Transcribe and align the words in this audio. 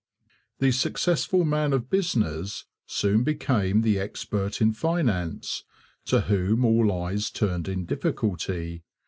The 0.57 0.71
successful 0.71 1.45
man 1.45 1.73
of 1.73 1.91
business 1.91 2.65
soon 2.87 3.23
became 3.23 3.81
the 3.83 3.99
expert 3.99 4.59
in 4.59 4.73
finance, 4.73 5.63
to 6.05 6.21
whom 6.21 6.65
all 6.65 6.91
eyes 6.91 7.29
turned 7.29 7.67
in 7.67 7.85
difficulty. 7.85 8.81